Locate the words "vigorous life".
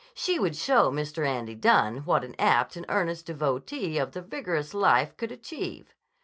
4.23-5.15